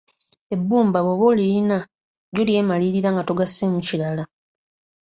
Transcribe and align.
Ebbumba 0.53 0.99
bwoba 1.05 1.25
olirina 1.31 1.77
lyo 2.33 2.43
lyemalirira 2.47 3.09
nga 3.13 3.23
togasseemu 3.27 3.79
kirala 3.87 4.23